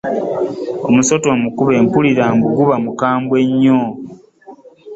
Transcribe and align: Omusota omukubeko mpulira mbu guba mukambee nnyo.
Omusota 0.87 1.27
omukubeko 1.37 1.81
mpulira 1.85 2.25
mbu 2.35 2.47
guba 2.57 2.75
mukambee 2.83 3.45
nnyo. 3.51 3.79